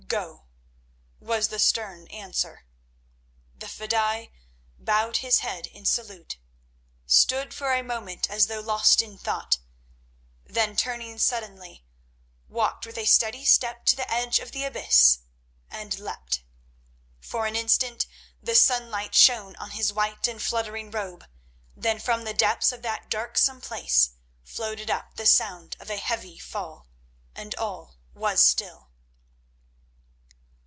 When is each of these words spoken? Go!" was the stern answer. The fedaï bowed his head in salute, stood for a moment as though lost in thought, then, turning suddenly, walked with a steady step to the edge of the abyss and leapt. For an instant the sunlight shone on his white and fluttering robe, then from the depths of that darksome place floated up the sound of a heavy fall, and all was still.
Go!" 0.09 0.43
was 1.21 1.47
the 1.47 1.57
stern 1.59 2.05
answer. 2.07 2.65
The 3.55 3.67
fedaï 3.67 4.31
bowed 4.77 5.17
his 5.17 5.39
head 5.39 5.67
in 5.67 5.85
salute, 5.85 6.37
stood 7.05 7.53
for 7.53 7.71
a 7.73 7.81
moment 7.83 8.29
as 8.29 8.47
though 8.47 8.59
lost 8.59 9.01
in 9.01 9.17
thought, 9.17 9.59
then, 10.43 10.75
turning 10.75 11.17
suddenly, 11.17 11.85
walked 12.49 12.85
with 12.85 12.97
a 12.97 13.05
steady 13.05 13.45
step 13.45 13.85
to 13.85 13.95
the 13.95 14.11
edge 14.13 14.39
of 14.39 14.51
the 14.51 14.65
abyss 14.65 15.19
and 15.69 15.97
leapt. 15.97 16.43
For 17.21 17.45
an 17.45 17.55
instant 17.55 18.05
the 18.43 18.55
sunlight 18.55 19.15
shone 19.15 19.55
on 19.55 19.71
his 19.71 19.93
white 19.93 20.27
and 20.27 20.41
fluttering 20.43 20.91
robe, 20.91 21.23
then 21.73 21.99
from 21.99 22.25
the 22.25 22.33
depths 22.33 22.73
of 22.73 22.81
that 22.81 23.09
darksome 23.09 23.61
place 23.61 24.09
floated 24.43 24.89
up 24.91 25.15
the 25.15 25.25
sound 25.25 25.77
of 25.79 25.89
a 25.89 25.95
heavy 25.95 26.37
fall, 26.37 26.87
and 27.33 27.55
all 27.55 27.95
was 28.13 28.41
still. 28.43 28.89